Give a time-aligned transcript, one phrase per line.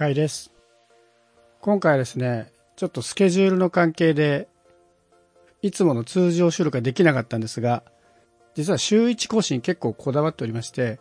[0.00, 0.50] かいです。
[1.60, 4.48] 今回はですね、ちょっとスケジュールの関係で、
[5.60, 7.82] いつもの通常収録ができなかったんですが、
[8.54, 11.00] 実は週1更新結構こだわっておりまして、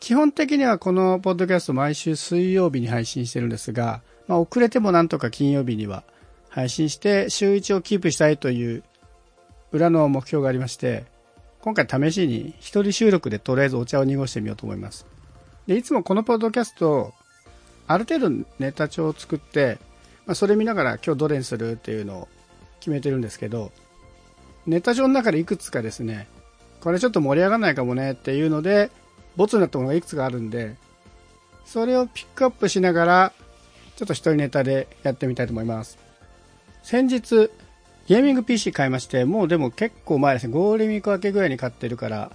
[0.00, 6.04] 基本的にはこのポッドキャスト毎週水曜日に配信してるんですが、まあ、遅れてもなんとか金曜日には
[6.50, 8.82] 配信して週1をキープしたいという
[9.72, 11.06] 裏の目標がありまして、
[11.62, 15.06] 今回試しに一人収録でとりあえずお茶を濁してみようと思います。
[15.66, 17.14] で、いつもこのポッドキャスト、
[17.90, 19.80] ある程度ネタ帳を作って、
[20.24, 22.28] まあ、それ見ながら今日どれにするっていうのを
[22.78, 23.72] 決めてるんですけど、
[24.64, 26.28] ネタ帳の中でいくつかですね、
[26.80, 28.92] これちょっと盛り上がらないかもねっていうので、
[29.34, 30.76] ボツになったものがいくつかあるんで、
[31.64, 33.32] それをピックアップしながら、
[33.96, 35.98] ちょっと一人ネタでやってみたいと思います。
[36.84, 37.50] 先日、
[38.06, 42.30] ゲーミング PC 買いまして、もうでも結構前ですね、ゴールデンウィーク明けぐらいに買ってるから、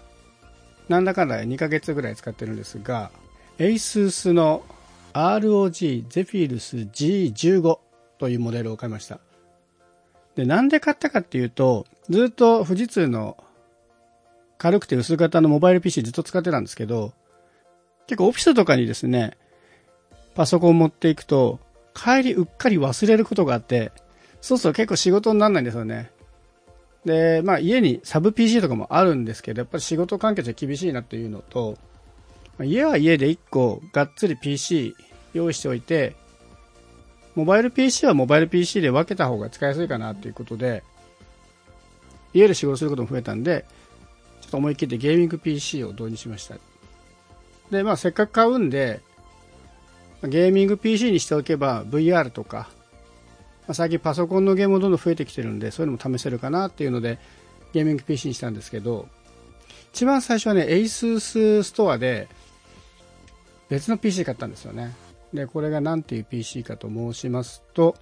[0.89, 3.09] なんだかんだ2ヶ月ぐらい使ってるんですが、
[3.57, 4.65] ASUS の
[5.15, 7.79] ROG Zephyrus G15
[8.17, 9.19] というモデルを買いました。
[10.35, 13.37] で、なんで買ったかっていうと、ずっと富士通の
[14.57, 17.13] 軽くて薄型のモバイル PC ずっと使ってたんですけど、
[18.07, 19.37] 結構オフィスとかにですね、
[20.35, 21.59] パソコン持っていくと、
[21.93, 23.93] 帰りうっかり忘れることがあって、
[24.41, 26.11] そうすると結構仕事にならないんですよね。
[27.05, 31.77] で、まあ家にサブ PC とかもあるんですけど、やっぱり仕事関係じゃ厳しいなっていうのと、
[32.61, 34.93] 家は家で1個がっつり PC
[35.35, 36.15] 用意しておいて、
[37.35, 40.83] モバイル PC はモバイル PC で分けた方が使いやすいかなということで、
[42.33, 43.65] 家で仕事することも増えたんで、
[44.41, 46.55] ちょっと思い切ってゲーミング PC を導入しました。
[47.69, 49.01] で、まあせっかく買うんで、
[50.23, 52.69] ゲーミング PC にしておけば VR とか、
[53.67, 57.19] まあ、最近パソコンのゲームもどんどん増えてきてるんで、そういうのも試せるかなっていうので、
[57.73, 59.07] ゲーミング PC にしたんですけど、
[59.93, 62.27] 一番最初はね、ASUS ストアで
[63.69, 64.93] 別の PC 買ったんですよね。
[65.35, 67.95] で、これが何ていう PC かと申しますと、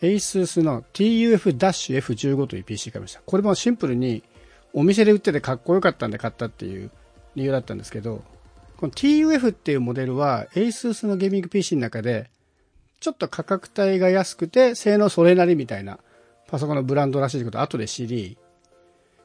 [0.00, 3.20] ASUS の TUF-F15 という PC 買いました。
[3.24, 4.22] これもシンプルに
[4.72, 6.90] お店で売っててかっこよかったんで買ったっていう
[7.34, 8.22] 理由だったんですけど、
[8.76, 12.30] この TUF っていうモデルは ASUS のゲーミング PC の中で
[12.98, 15.98] ちょっと価格帯が安くて性能それなりみたいな
[16.48, 18.36] パソコンのブランドらしいことを後で知り、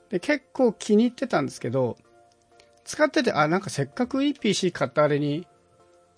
[0.10, 1.98] で、結構気に入ってたんですけど、
[2.86, 5.46] 使ってて、あ、なんかせっかくいい PC 買ったあれに、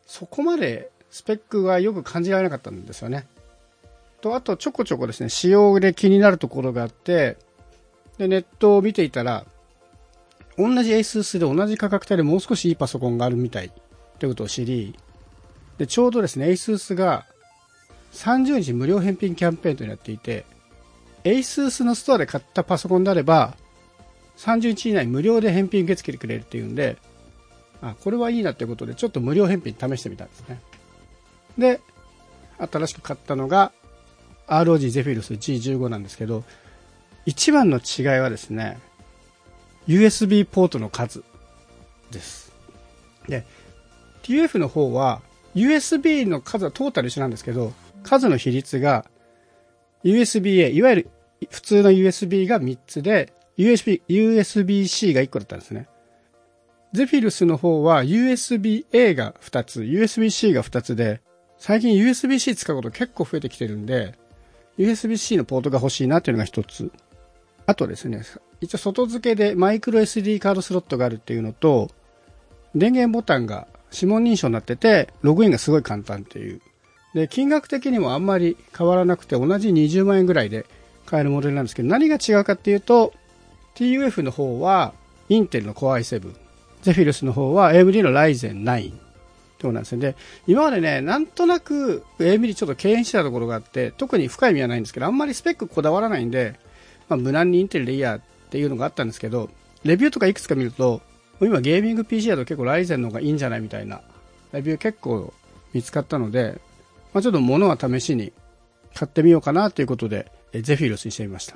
[0.05, 3.27] そこまでスペックがよく感じられなかったんですよね。
[4.21, 7.37] と、あとちょこちょこですね、仕様で気になるところがあって、
[8.17, 9.45] で、ネットを見ていたら、
[10.57, 13.71] 同じ ASUS で同じ価格帯でもう少しいいパソコンがあるみたいっ
[14.19, 14.95] てことを知り、
[15.77, 17.25] で、ちょうどですね、ASUS が
[18.11, 20.45] 30日無料返品キャンペーンとなっていて、
[21.23, 23.55] ASUS のストアで買ったパソコンであれば、
[24.37, 26.97] 30日以内無料で返品受け付けてくれるっていうんで、
[27.81, 30.59] あ、これはいいなってことで、ちょっと無料返品試してみたんですね。
[31.59, 31.81] で、
[32.57, 33.71] 新しく買ったのが、
[34.47, 36.43] ROG Zephyrus G15 なんですけど、
[37.25, 38.79] 一番の違いはですね、
[39.87, 41.23] USB ポートの数
[42.11, 42.51] です。
[43.27, 43.45] で、
[44.23, 45.21] TF の方は、
[45.55, 49.05] USB の数はトータル一緒なんですけど、数の比率が
[50.03, 51.09] USB-A、いわゆる
[51.49, 55.87] 普通の USB が3つで、USB、USB-C が1個だったんですね。
[56.93, 61.21] ゼフィルスの方は USB-A が2つ、USB-C が2つで、
[61.59, 64.15] 最近 USB-C 使うこと結構増えてきてるんで、
[64.77, 66.91] USB-C のポートが欲しいなっていうのが1つ。
[67.65, 68.23] あとですね、
[68.61, 71.89] 一応外付けでマイクロ SD カードスロットがあるっていうのと、
[72.73, 76.61] 電源ボタンが指紋認証になってて、ログインがすごい簡単っていう。
[77.13, 80.65] で、金額的にもあんまり変わらなくて、同じ20万円ぐらいで
[81.05, 83.13] 買えるモデルなんですけど、何が違うかっていうと、
[83.75, 84.93] TUF の方は、
[85.27, 86.33] インテルの Core i7、
[86.81, 89.08] ゼフィルスの方は AMD の Ryzen 9
[89.61, 90.01] そうなんですね。
[90.01, 90.15] で、
[90.47, 96.59] 今までね、なんとなく AMD ちょっと敬遠してたところがあって、特に深い意味はないんですけど、あんまりスペックこだわらないんで、
[97.09, 99.49] まあ、無難にインテルでいいやっていうのがあったんですけど、
[99.83, 101.01] レビューとかいくつか見ると、
[101.41, 104.01] 今ゲーミング PC だと結構 Ryzen の方がいいんじゃないみたいな、
[104.53, 105.33] レビュー結構
[105.73, 106.59] 見つかったので、
[107.13, 108.31] まあ、ちょっと物は試しに
[108.93, 111.55] 買ってみようかなということで、ゼフィルスにしてみました。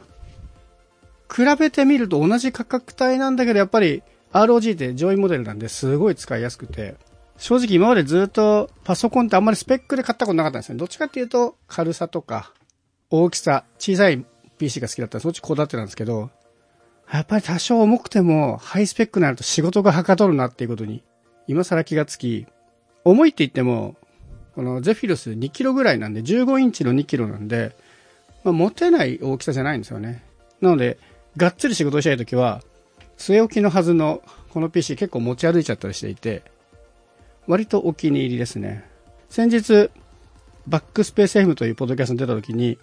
[1.34, 4.04] 比べてみると同じ価格帯なんだけど、やっぱり
[4.34, 6.96] ROG って上位モデルなんですごい使いやすくて、
[7.44, 10.78] 正直今までずっとパソコンってあんまりスペックで買ったことなかったんですね。
[10.78, 12.54] どっちかっていうと軽さとか
[13.10, 14.26] 大きさ、小さい
[14.58, 16.30] PC が好きだったらそっちこだわってたんですけど、
[17.12, 21.04] やっぱり多少重くてもハイスペックになると仕事がはかどるなっていうことに
[21.48, 22.48] 今更気がつき、
[23.04, 23.98] 重いって言っても、
[24.56, 27.76] このゼフィルス2キロぐらいなんで15インチの2キロなんで、
[28.46, 30.24] まあ、持てない大きさじゃないんですよね。
[30.62, 30.98] なので、
[31.36, 32.62] がっつり仕事したいときは、
[33.18, 36.53] 据え置きのはずのこの PC 結構持ち歩いちゃったりしていて、
[37.48, 38.86] 割とお気に入りですね。
[39.30, 39.90] 先日、
[40.68, 42.78] バックスペース FM というポッドキャストに出た時に、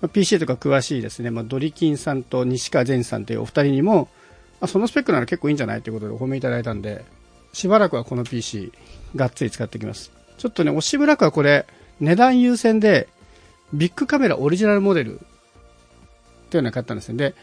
[0.00, 4.08] まあ、PC とか詳しいですね、まあ、ドリキンさんと西川善さんというお二人にも、
[4.60, 7.04] あ、そのスペックなら結構いいんじゃないということでお褒めいただいたんで、
[7.52, 8.72] しばらくはこの PC、
[9.14, 10.12] がっつり使っていきます。
[10.38, 11.66] ちょっとね、押しぶらくはこれ、
[12.00, 13.08] 値段優先で、
[13.72, 15.22] ビッグカメラオリジナルモデルっ
[16.50, 17.16] ていうのを買ったんですね。
[17.16, 17.34] で、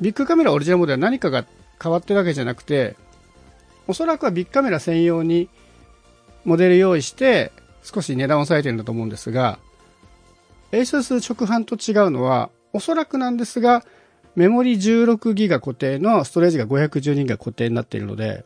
[0.00, 1.46] ビッグカメラオリジナルモデルは何かが
[1.82, 2.96] 変わってるわけじゃなくて、
[3.88, 5.48] おそらくはビッグカメラ専用に
[6.44, 7.52] モデル用意して
[7.82, 9.58] 少し値段を抑えてるんだと思うんですが、
[10.72, 13.82] ASUS 直販と違うのは、おそらくなんですが、
[14.36, 18.44] メモリ 16GB 固定のストレージが 512GB 固定になっているので、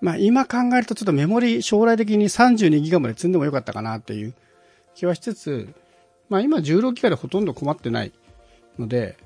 [0.00, 4.34] まあ今考えるとちょっとメモリ将来的に 32GB まで積んでもよかったかなっていう
[4.94, 5.68] 気はしつつ、
[6.28, 8.12] まあ今 16GB でほとんど困ってない
[8.78, 9.16] ので、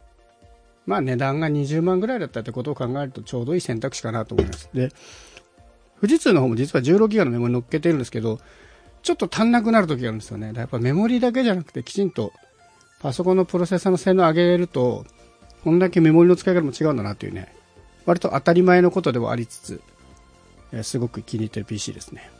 [0.86, 4.70] まあ値段が20万ぐらいだったってことを考えるとちょうどいい選択肢かなと思います。
[4.72, 4.90] で、
[6.02, 8.40] 富士通の方も実は 16GB のメモリ乗っけてるんですけど、
[9.04, 10.52] ちょっと足んなくなる時があるんですよね。
[10.52, 12.32] やっぱメモリだけじゃなくてきちんと
[13.00, 15.06] パソコンのプロセッサーの性能を上げると、
[15.62, 17.54] こんだけメモリの使い方も違うんだなっていうね、
[18.04, 19.80] 割と当たり前のことではありつつ、
[20.82, 22.30] すごく気に入ってる PC ですね。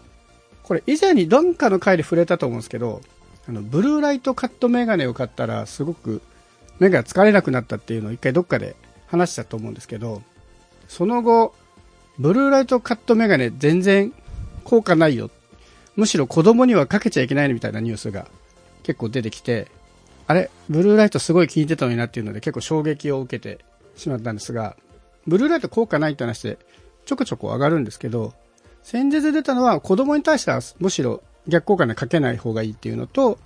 [0.64, 3.00] これ以前にどんかの回で触れたと思うんですけど、
[3.48, 6.20] あの、ブルーライトカットメガネを買ったらすごく
[6.80, 8.74] 目が疲れなくなったっていうのを一回どっかで
[9.06, 10.22] 話したと思うんですけど、
[10.88, 11.54] その後、
[12.22, 14.12] ブルーライトカットメガネ全然
[14.62, 15.28] 効果ないよ。
[15.96, 18.28] むしろ子供にはかけちゃいけないみたいなニュースが
[18.84, 19.66] 結構出てきて、
[20.28, 20.48] あれ？
[20.70, 23.64] ブルーライトすごい効いてたのになっていうので結構衝撃を受けて
[23.96, 24.76] しまったんですが、
[25.26, 26.58] ブルーライト効果ないって話で
[27.06, 28.34] ちょこちょこ上がるんですけど、
[28.84, 33.40] 先日出たのは子供に対してはむしろ逆効果にかけない方がいいっていうのと、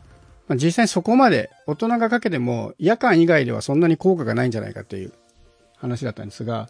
[0.49, 5.15] まあ、実際にそこまで大人がかけても夜間以外ではそんなに効果がないんじゃないかっていう
[5.79, 6.69] 話だったんですが、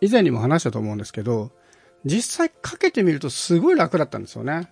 [0.00, 1.50] 以前にも話したと思うんですけど、
[2.04, 4.70] 実際かけてみるとすごい楽だったんですよね。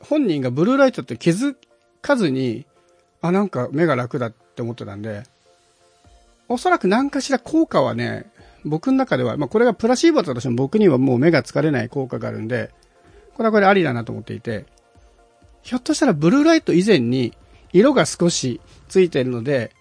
[0.00, 1.56] 本人がブルーライトって気づ
[2.00, 2.66] かずに、
[3.20, 5.24] あ、なんか目が楽だって思ってたんで、
[6.48, 8.30] おそらく何かしら効果はね、
[8.64, 12.70] 僕の中では、まあこれがプラシーボだとしても僕にはもう目が疲れない効果があるんで、
[13.34, 14.66] これはこれありだなと思っていて、
[15.62, 17.34] ひょっとしたらブルーライト以前に
[17.72, 19.72] 色が少しついてるので、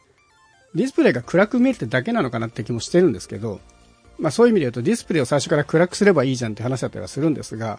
[0.76, 3.62] ディスプレイが暗く見えてるだけなのかなって気もしてるんですけど、
[4.24, 7.78] まあそういう意味で言うとディスプレイを最初から暗くすればいいじゃんって話だったりはするんですが、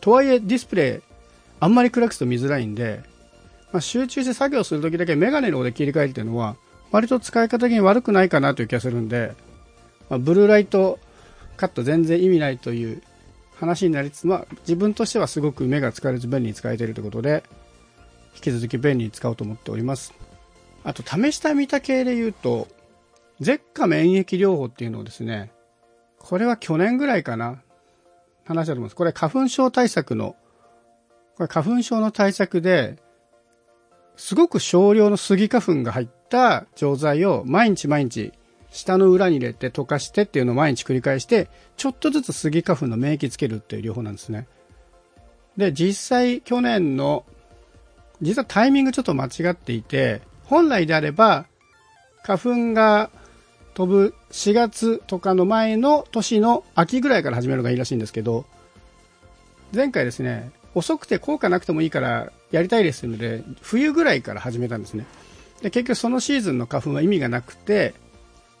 [0.00, 1.14] とはいえディスプレイ
[1.58, 3.02] あんまり暗くすると見づらいんで、
[3.72, 6.56] まあ、集中して作業するときだけメガネの方で切り替えるっていうのは、
[6.92, 9.34] 割と使い方的に悪くないかなという気がするんで、
[10.08, 11.00] まあ、ブルーライト
[11.56, 13.02] カット全然意味ないという
[13.56, 17.42] 話になりつつ、まあ、自分としてはすごく目が疲れず便利に使えているということで、
[18.36, 20.14] 引き続き便利に使おうと思っております。
[20.84, 22.68] あと、試した見た系で言うと、
[23.40, 25.50] 舌下免疫療法っていうのをですね、
[26.18, 27.62] これは去年ぐらいかな、
[28.44, 28.96] 話だと思います。
[28.96, 30.36] これ花粉症対策の、
[31.36, 32.96] これ花粉症の対策で、
[34.16, 38.32] すごく少量のスギ花粉が入った錠剤を毎日毎日
[38.70, 44.46] 下の裏に入れて溶かしてっていうのを毎日繰り返して、ちょっとずつスギ花粉の免疫つけるっていう療法なんですね。
[45.56, 47.24] で、実際去年の、
[48.20, 51.46] 実はタイミングちょっと間違っていて、本来であれば
[52.22, 53.10] 花粉が
[53.76, 58.46] 飛ぶ4月とかの前の年の秋ぐらいから始めるのがいいらしいんですけど、
[59.74, 65.04] 前回ですね、遅くて効果なくてもいいからやりたいですので、冬ぐらいから始めたんですね。
[65.60, 67.92] で、結局そのシーズンの花粉は意味がなくて、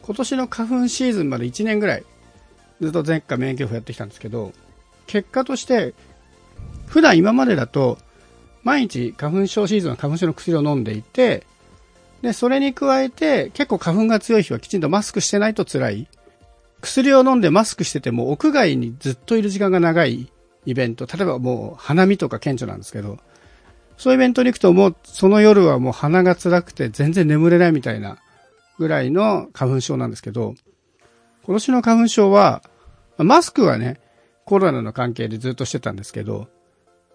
[0.02, 2.04] 今年の花粉シーズンまで1年ぐらい、
[2.82, 4.52] ずっと前回免疫療法やってきたんですけど、
[5.06, 5.94] 結果として、
[6.84, 7.96] 普段今までだと、
[8.64, 11.46] 毎日花粉症シーズンは花粉症の薬を飲んでいて、
[12.22, 16.08] で、それに加えて、結構花粉が強い日はきちんとマスクしてないと辛い。
[16.80, 20.30] 薬を飲んでマスクしてても、屋外にずっといる時間が長い
[20.66, 23.18] イベント、例えばもう花見とか顕著なんですけど、
[23.96, 28.18] そういうイベントに行くともうその夜はもう鼻が辛くて全然眠れないみたいな
[28.78, 30.54] ぐらいの花粉症なんですけど、
[31.44, 32.62] 今年の花粉症は、
[33.18, 34.00] マスクはね、
[34.44, 36.48] コロナの関係でずっとしてたんですけど、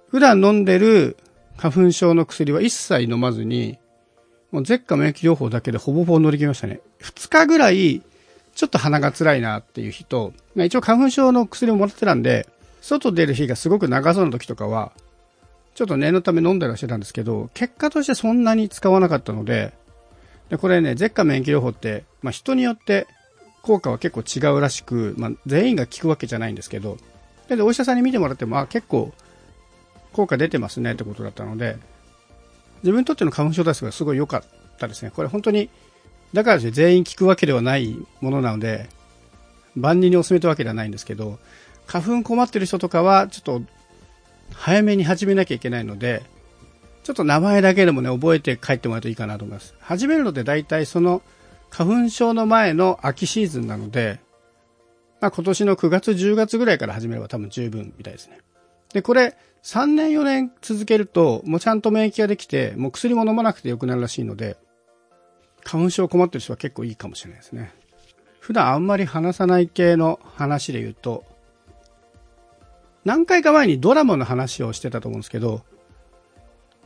[0.10, 1.18] 普段飲んでる
[1.58, 3.78] 花粉症の薬は一切飲まずに、
[4.52, 6.82] もう舌下免疫療法だけでほぼほぼ乗り切りましたね。
[7.00, 8.02] 二日ぐらい、
[8.54, 12.48] ちょっと鼻が辛いなっていう日と、一応花粉症の薬をもらってたんで、
[12.82, 14.92] 外出る日がすごく長そうな時とかは、
[15.74, 19.74] ちょっと念のため飲んだりはしてたんですけど、結果としてそんなに使わなかったので、
[20.50, 23.08] でこれね、舌下免疫療法って、まあ、人によって
[23.62, 26.98] 効果は結構違うらしく、まあ、全員が効くわけじゃないんですけど、
[27.48, 29.14] で、お医者さんに見てもらっても、あ、結構
[30.12, 31.78] 効果出てますねってことだったので、
[32.84, 34.44] 自分にとっての花粉症対策がすごい良かっ
[34.78, 35.12] たですね。
[35.12, 35.70] これ本当に、
[36.34, 38.90] だから全員効くわけではないものなので、
[39.76, 41.40] 万人にお勧めというわけではないんですけど、
[41.88, 43.62] 花粉困ってる人とかは、ちょっと、
[44.54, 46.24] 早めに始めなきゃいけないので、
[47.04, 49.74] ちょっと名前だけでもね、覚えて帰ってもらうといいかなと思います。
[49.80, 51.22] 始めるので大体その
[51.70, 54.20] 花粉症の前の秋シーズンなので、
[55.20, 58.40] まあ今年の9月10月ぐらいから始めれば多分十分みたいですね。
[58.94, 64.58] で、これ3年4年続けると、もうちゃんと免疫ができて、もう薬も飲まなくてよくなるらしいので、
[65.64, 67.74] 花粉症困ってる人は結構いいかもしれないですね。
[68.40, 71.24] 普段あんまり話さない系の話で言うと、
[73.06, 75.62] 何回か前にドラマの話をしてたと思うんですけど、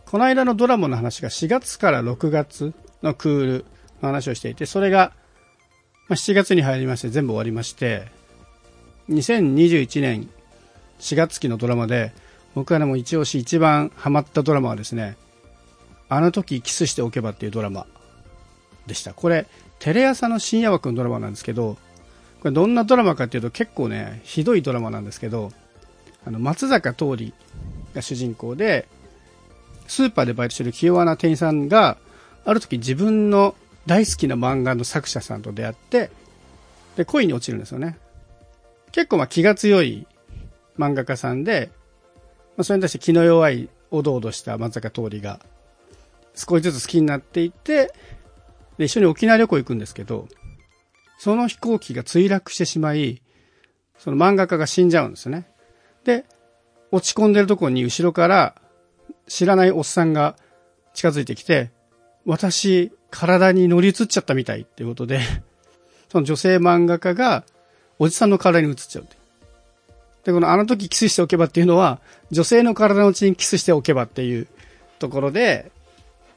[0.05, 3.65] この間のドラマの話が4月から6月のクール
[4.01, 5.13] の話をしていて、それが
[6.10, 8.08] 7月に入りまして全部終わりまして、
[9.10, 10.29] 2021年
[11.00, 12.13] 4月期のドラマで、
[12.55, 15.17] 僕はねも一押し一番ハマったドラマはですね、
[16.09, 17.85] あの時キスしておけばっていうドラマ
[18.88, 19.13] でした。
[19.13, 19.45] これ、
[19.79, 21.77] テレ朝の深夜枠のドラマなんですけど、
[22.39, 25.51] これどんなドラマかっていうと結構ね、ひどいドラマなんですけど、
[26.25, 27.33] あの、松坂桃李
[27.93, 28.88] が主人公で、
[29.88, 31.97] スーパーでバイトしてる気弱な店員さんが、
[32.45, 36.09] ある時自分の大好きな漫画の作者さんと出会って、
[36.95, 37.97] で、恋に落ちるんですよね。
[38.91, 40.07] 結構まあ気が強い
[40.77, 41.69] 漫画家さんで、
[42.57, 45.39] まあ、それに対して気の弱いおどおどした松坂桃李が
[46.35, 47.93] 少しずつ好きになっていって、
[48.77, 50.27] で、一緒に沖縄旅行行くんですけど、
[51.17, 53.21] その飛行機が墜落してしまい、
[53.97, 55.47] その漫画家が死んじゃうんですね。
[56.03, 56.25] で、
[56.91, 58.55] 落ち込んでるところに後ろから
[59.27, 60.35] 知らないおっさんが
[60.93, 61.71] 近づいてきて、
[62.25, 65.21] 私、体に乗り移っちゃったみたいっていうことで、
[66.09, 67.45] その女性漫画家が
[67.97, 69.15] おじさんの体に移っちゃうって。
[70.25, 72.01] で、このあの時キスしておけばっていうのは、
[72.32, 74.48] 女性の体のうちにキスしておけばっていう
[75.00, 75.72] ところで、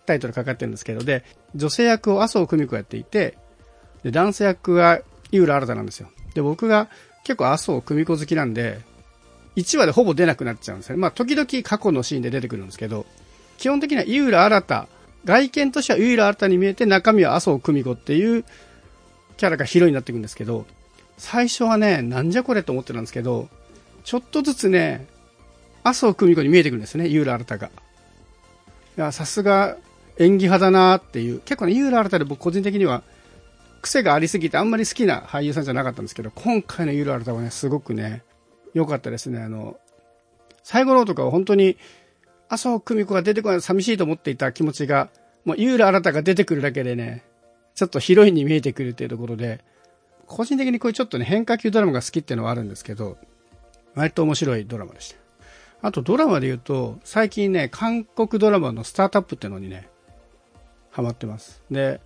[0.07, 3.37] タイトルかかってるんですけど、で、女性役を麻生久美子やっていて、
[4.05, 5.01] で、男性役が
[5.33, 6.09] 井浦新なんですよ。
[6.35, 6.89] で、僕が
[7.25, 8.81] 結構麻生久美子好きなんで、
[9.57, 11.01] 1話でほぼ出なくなっちゃうんですよね。
[11.03, 13.07] まあ、時々過去のシーンで出てくるんですけど、
[13.57, 14.89] 基本的には井浦新、
[15.25, 18.45] 外見としては井浦新に見えて中身は麻生久美子っていう
[19.37, 20.67] キャラがヒロインになっていくんですけど、
[21.17, 23.49] 最初はね、なんじゃこれと思ってたんですけど、
[24.05, 25.07] ちょっとずつね、
[25.85, 27.67] 麻生久美子に見えてくるんですね、井浦新が。
[27.69, 27.71] い
[28.97, 29.77] や、さすが
[30.19, 33.03] 演技派だなっていう、結構ね、井浦新で僕個人的には
[33.83, 38.23] 癖がありすぎてあんまり好きな俳優さんじゃなかったんですけど、今回の井浦新はね、すごくね、
[38.75, 39.41] 良かったですね。
[39.41, 39.79] あの、
[40.63, 41.77] 最後のとかは本当に、
[42.49, 45.11] 麻生久美子が出てこない寂しいと思っていた気持ちが、
[45.45, 47.25] もう井浦新が出てくるだけでね、
[47.75, 49.61] ちょっとヒロインに見えてくるっていうところで、
[50.27, 53.17] 個人的にこういうちょっとね、変化球ドラマが好きっていうのはあるんですけど、
[53.99, 55.17] 割と面白いドラマでした。
[55.83, 59.89] あとドラマで言うと、最近ね、韓国ドラマのスタートアップってのにね、
[60.91, 61.63] ハマってます。
[61.71, 62.01] で、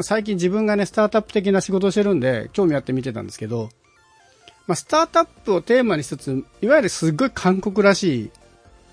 [0.00, 3.68] 最近自分がね、スタートアップ的な仕事をしてるんで、興味あって見てたんですけど、
[4.66, 8.30] まあ、スタートアップをテーマにしつつ、いわゆるすっごい韓国らしい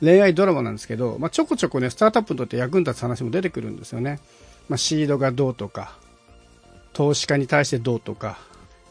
[0.01, 4.19] 恋愛ドラマなんですけど、まあ、ちょこちょこね、スタートアップにとって役に立つ話も出てくるんですよね。
[4.69, 5.97] まあ、シードがどうとか、
[6.93, 8.39] 投資家に対してどうとか、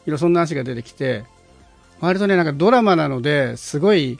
[0.05, 1.25] いろそんな話が出てきて、
[1.99, 4.19] 割とね、なんかドラマなので、すごい、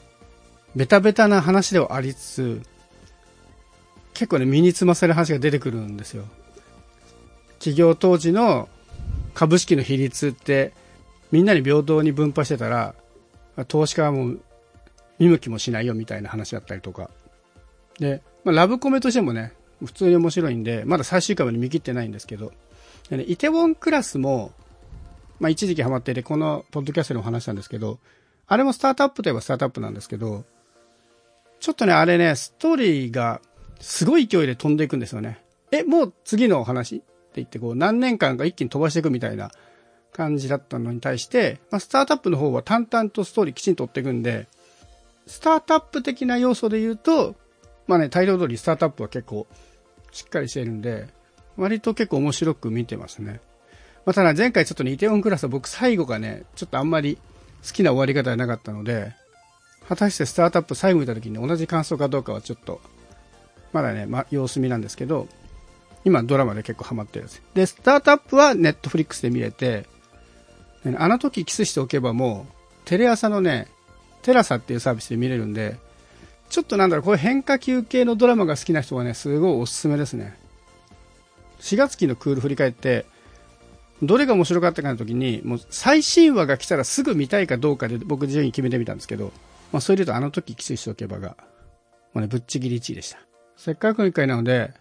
[0.76, 2.62] ベタベタな話ではありつつ、
[4.14, 6.26] 結構ね、身につませる話が出てくるんですよ。
[7.60, 8.68] 企業当時の
[9.34, 10.74] 株式の比率って、
[11.32, 12.96] みんなに平等に分配してたら、
[13.68, 14.40] 投資家はもう
[15.20, 17.10] 見向きもしないよみたいな話だったりとか。
[18.00, 19.54] で、まあ、ラブコメとしてもね、
[19.86, 22.54] 普通に面白いんで、まだ最終回まで見切ってないんですけど、
[23.10, 24.52] でね、イテウォンクラスも、
[25.40, 28.00] まあ、一時期ハマってて、このポッドキャストでも話したんですけど、
[28.48, 30.46] あれもスタートアップといえばスタートアップなんですけど、
[31.60, 33.42] ちょっとね、あれね、ストーリーが
[33.80, 35.44] すごい勢いで飛んでいくんですよね。
[35.72, 36.98] え、もう次の話？
[36.98, 39.52] って言って、こう、何年間か一気に飛ばしていくみたいな
[40.14, 44.48] 感じだったのに対して、まあ、スタートアップの方は淡々とストーリーきちんと追っていくんで、
[45.28, 47.36] スタートアップ的な要素で言うと、
[47.86, 49.46] まあね、大量通りスタートアップは結構
[50.12, 51.08] しっかりしているんで、
[51.58, 53.42] 割と結構面白く見てますね。
[54.08, 57.18] まあ、ただ前回ちょっとね、イテウォンクラスは僕最後がね、ちょっとあんまり
[57.62, 59.14] 好きな終わり方じゃなかったので、
[59.90, 62.80] 果たしてスタートアップ最後見た時に同じ感想かどうかはちょっと、
[63.74, 65.28] まだね、ま、様子見なんですけど、
[66.06, 67.44] 今ドラマで結構ハマってるんです。
[67.54, 69.86] で、スタートアップはネットフリックスで見れて、
[70.96, 72.54] あの時キスしておけばもう、
[72.86, 73.68] テレ朝のね、
[74.22, 75.76] テラサっていうサービスで見れるんで、
[76.50, 80.38] ちょっとなんだろう、こういう変化球系のドラマが好きな人はね、すごいおすすめですね。
[81.60, 83.06] 4月期のクール振り返って、
[84.04, 89.32] どれが面白かったかの時に、もう最新話が来たらすぐ見たいかどうかで僕順位決めてみたんですけど、
[89.72, 91.36] まあそれで言うとあの時キスしておけばが、
[92.14, 93.20] もうね、ぶっちぎり1位でした。
[93.56, 94.72] せっかくの一回なので、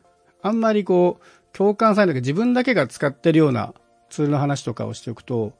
[0.42, 3.72] あんまりこう、共感されない自分だけが使ってるような
[4.10, 5.54] ツールの話とかをしておくと、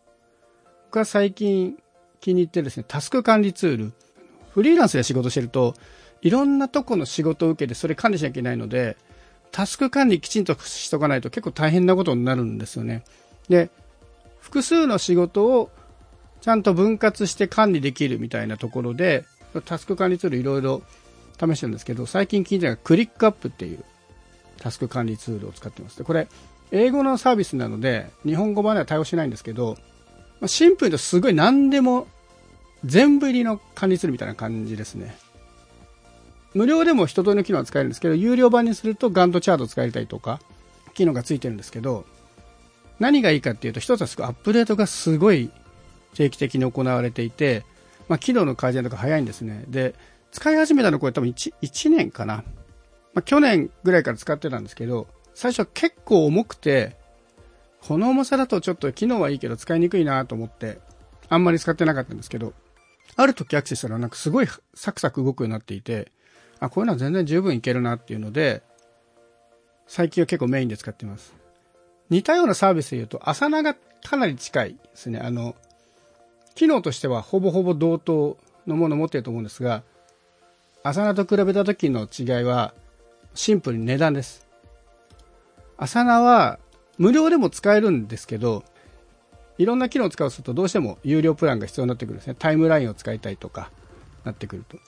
[0.86, 1.76] 僕は最近
[2.20, 3.92] 気に入ってるですね、タスク管理ツール。
[4.50, 5.74] フリーランスで仕事してると、
[6.22, 8.96] いろんなとこの仕事を受けてそれ管理しなきゃいけないので、
[9.52, 13.04] タスク管理きちんとしとかないと結構大変なことになるんですよね。
[13.48, 13.70] で、
[14.40, 15.70] 複数の仕事を
[16.40, 19.24] ちゃんと分割して管理できるみたいなところで、
[19.64, 20.82] タスク管理ツールいろいろ
[21.38, 23.84] 試してるんですけど、最近聞いたのがクリックアップっていう
[24.58, 25.98] タスク管理ツールを使ってます。
[25.98, 26.28] で、これ、
[26.72, 29.76] 英語のサービスなので、日本語版では対応しないんですけど、
[30.46, 32.06] シンプルとすごい何でも
[32.84, 35.16] 全部入りの管理ツールみたいな感じですね。
[36.54, 40.40] 無料でも一通りの機能は使えるんですけど、有料版にするとガントチャート使えたりとか、
[40.94, 42.06] 機能がついてるんですけど、
[42.98, 45.50] 何がいいかっていうと、一つはすごいアップデートがすごい
[46.14, 47.64] 定期的に行われていて、
[48.08, 49.64] まあ、機能の改善とか早いんですね。
[49.68, 49.94] で、
[50.32, 52.44] 使い始めたのこれ多分 1, 1年かな。
[53.14, 56.96] まあ、去年ぐらいから使ってたんですけど、最初は結構重くて、
[57.80, 60.78] この重さだとちょっと機能はいいけど使いにくいなと思って、
[61.28, 62.52] あんまり使ってなかったんですけど、
[63.16, 66.10] ある時アクセスしたらなんかすごいサクサク動くようになっていて、
[66.60, 68.62] あ、こういうのは全然十分いけるなっていうので、
[69.86, 71.34] 最近は結構メインで使ってます。
[72.10, 75.18] 似たようなサービスで言うと、アサナがかなり近いですね。
[75.18, 75.56] あの、
[76.54, 78.36] 機能としてはほぼほぼ同等
[78.66, 79.82] のものを持っていると思うんですが、
[80.82, 82.72] アサナと比べた時の違いは、
[83.34, 84.46] シンプルに値段です。
[85.76, 86.58] アサナは
[86.96, 88.64] 無料でも使えるんですけど、
[89.58, 92.36] いろんな機能を使うとどうしても有料プランが必要になってくるんですね。
[92.38, 93.70] タイムラインを使いたいとか、
[94.24, 94.78] なってくると。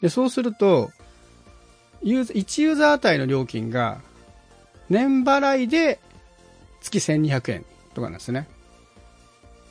[0.00, 0.90] で、そうすると、
[2.02, 4.00] ユーザー1ユーザーあたりの料金が、
[4.88, 6.00] 年払いで
[6.80, 8.48] 月1200円とかなんですね。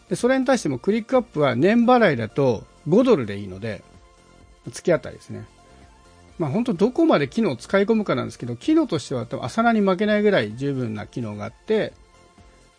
[0.10, 3.84] で、それに対してもクリックアップは年払いだと5ドルでいいので、
[4.72, 5.46] 月あたりですね。
[6.38, 11.94] まあ本当どこまで機能を使い込むかなんですけど、機能としては多分朝ラに負けないぐらい十分な機能があって、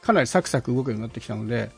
[0.02, 1.70] かなりサクサク動くようになってきたので、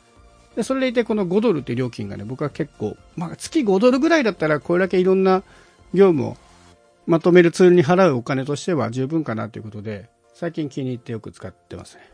[0.55, 5.43] で、それでいてこの5ドルっていう料金がね、僕は結構、まあ月5ドルぐらいだったらこれだけいろんな
[5.93, 6.37] 業務を
[7.05, 12.12] まとめるツールに払うお金としては十分かなということで、最近気に入ってよく使ってますね。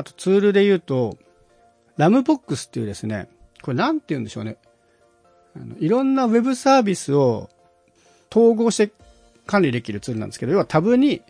[0.00, 1.18] あとツールで言うと、
[1.98, 3.28] Rambox っていうですね、
[3.60, 4.56] これなんて言うんでしょうね。
[5.54, 7.50] あのいろんなウェブサービスを
[8.30, 8.92] 統合して
[9.46, 11.20] 管理できるツールなんですけど、要はタブに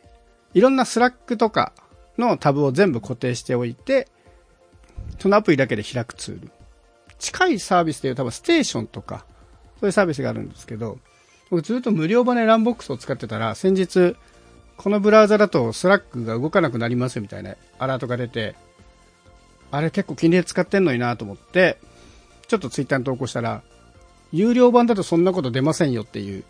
[0.55, 1.73] いろんなスラックとか
[2.17, 4.07] のタブを全部固定しておいて、
[5.19, 6.51] そのアプリだけで開くツール。
[7.19, 9.25] 近いサービスでいう多分ステーションとか、
[9.81, 11.01] そういうサービスがあるんですけど、
[11.51, 14.15] 僕ずっと無料版で Rambox を使ってたら、先日、
[14.83, 18.55] このブラウザだとスラックが動かなくなりますみたいなアラートが出て、
[19.71, 21.77] あれ結構気に入り使ってんのになと思って、
[22.49, 23.61] ちょっとツイッターに投稿したら、
[24.33, 26.45] 有料版だとそんなこと出ませんよっていう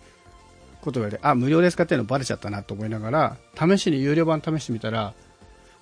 [0.81, 5.13] ことで、あ、無料で使ってるのバレちゃったなと思いながら、試しに有料版試してみたら、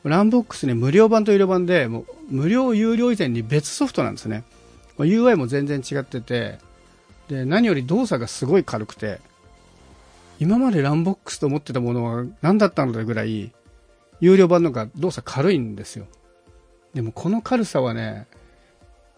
[0.04, 4.42] ランボックスね、無料版と有料版で、もう無料、有料以前に別ソフトなんですね。
[4.96, 6.58] UI も全然違ってて、
[7.28, 9.20] で、何より動作がすごい軽くて、
[10.38, 13.52] 今までランボックスと思ってたものは何だったのかぐらい、
[14.20, 16.06] 有料版のが動作軽いんですよ。
[16.94, 18.26] でもこの軽さはね、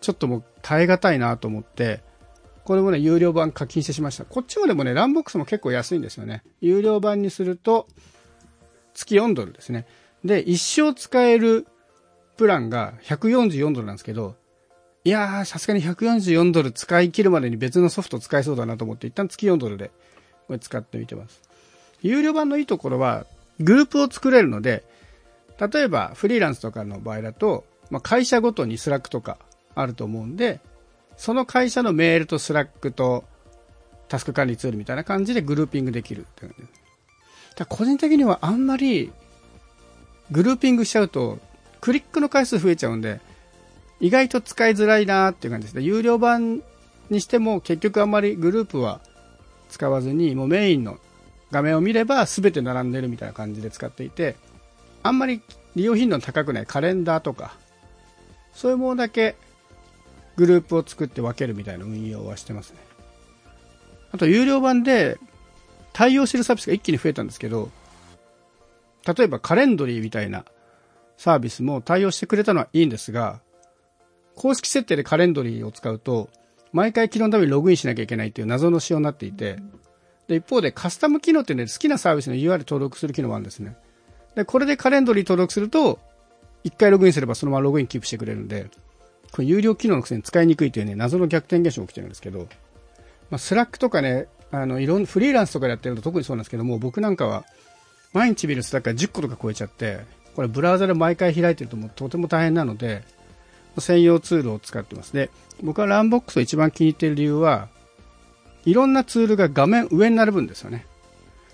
[0.00, 2.02] ちょっともう耐え難いなと思って、
[2.64, 4.24] これもね、有料版課金してしました。
[4.24, 6.42] こっちもでもね、ランボックスも結構安いんですよね。
[6.60, 7.86] 有料版にすると、
[8.94, 9.86] 月4ドルですね。
[10.24, 11.66] で、一生使える
[12.36, 14.36] プランが144ドルなんですけど、
[15.04, 19.90] いやー、さすがに144ドル使い切るまでに別のソフト使えそうだなと思って、一旦月4ドルで、
[20.50, 21.40] これ使ってみてます。
[22.02, 23.24] 有料版のいいところは、
[23.60, 24.82] グループを作れるので、
[25.60, 29.38] 例えばフリーランスとかの場合だと、まあ、会社ごとにスラックとか
[29.76, 30.58] あると思うんで、
[31.16, 33.22] その会社のメールとスラックと
[34.08, 36.66] タスク管理ツールみたいな感じでグルーピングできるって感じ
[37.54, 39.12] だ個人的にはあんまり
[40.32, 41.38] グルーピングしちゃうと
[41.80, 43.20] クリックの回数増えちゃうんで
[44.00, 45.82] 意外と使いづらいなっていう感じですね。
[45.82, 46.62] 有料版
[47.10, 49.00] にしても結局あんまりグループは
[49.70, 50.98] 使わずにもうメインの
[51.50, 54.36] 画面を見れば全て並んでるみたいな感じで使っていて
[55.02, 55.40] あんまり
[55.74, 57.54] 利用頻度の高くないカレンダーとか
[58.52, 59.36] そういうものだけ
[60.36, 62.78] グループを作って分けるみたいな運用はしてますね。
[64.12, 65.18] あと、有料版で
[65.92, 67.70] 対応してるサービスが一気に増えたんですけど、
[69.06, 70.44] 例えばカレンドリーみたいな
[71.16, 73.40] サービスも対応してくれたのはいいんですが、
[74.34, 76.30] 公式設定でカレンドリーを使うと、
[76.72, 79.58] 毎回機能のためにログインしなきゃいけないっていう謎の仕様になっていて、
[80.28, 83.76] で、一方でカスタム機能っていうので好きなサービスの UR 登録する機能もあるんですね。
[84.36, 85.98] で、これでカレンドリー登録すると、
[86.62, 88.70] 一回ログインすればそのままログインキープしてくれるんで、
[89.32, 92.48] これ有料機能のくせに使いにくいというね、謎の逆転現象が起きてるんですけど、
[93.30, 97.44] まあ、スラックとかね、あの、いろん、フリーランスとかでやってると特にそうなんですけども、僕なんかは、
[98.12, 100.00] 毎日見るスラックが10個とか超えちゃって、
[100.34, 103.04] これブラウザで毎回開いてるともうとても大変なので、
[103.78, 105.12] 専用ツールを使ってます。
[105.12, 105.30] で、
[105.62, 107.68] 僕は Rambox を一番気に入っている理由は、
[108.64, 110.86] いろんなツールが画面上に並ぶんですよね。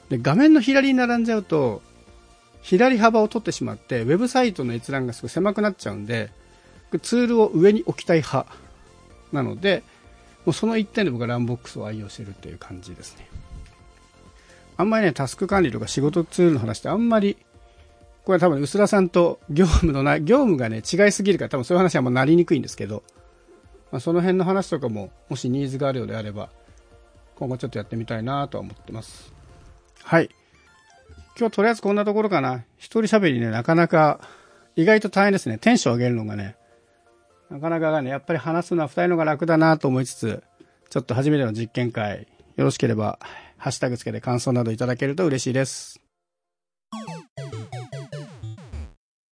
[0.08, 1.82] で、画面の左に並んじゃうと、
[2.62, 6.30] 左幅を取ってしまって、ウェブサイトの閲覧がすごい狭くなっちゃうんで、
[7.02, 8.46] ツールを上に置きたい派
[9.32, 9.82] なので、
[10.44, 13.28] もうその一点で僕はランボックスを愛用しているっていう感じですね。
[14.76, 17.36] あんまりね、タスク管理とか仕事ツールの話ってあんまり、
[18.26, 23.04] これは多分、薄田さんと業務のな、業務がね、違いすぎるから多分そういう話はもうなりにくいんですけど、
[23.92, 26.50] まあ、その辺の話とかも、もしニーズがあるようであれば、
[27.36, 29.32] 今後ちょっとやってみたいなとは思ってます。
[30.02, 30.28] はい。
[31.38, 32.64] 今日とりあえずこんなところかな。
[32.78, 34.18] 一人喋りね、なかなか、
[34.74, 35.58] 意外と大変ですね。
[35.58, 36.56] テンション上げるのがね。
[37.48, 40.42] なかなかね、やっぱり話すのは二人のが楽だなと思いつつ、
[40.90, 43.20] ちょっと初めての実験会、よろしければ、
[43.56, 46.05] ハッシュタグつけて感想などいただけると嬉しいです。